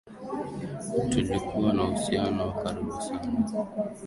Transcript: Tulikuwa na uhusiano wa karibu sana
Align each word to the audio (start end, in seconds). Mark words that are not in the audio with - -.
Tulikuwa 1.09 1.73
na 1.73 1.83
uhusiano 1.83 2.47
wa 2.47 2.63
karibu 2.63 3.01
sana 3.01 3.33